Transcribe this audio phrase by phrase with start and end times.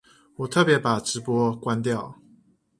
[0.37, 2.15] 我特別把直播關掉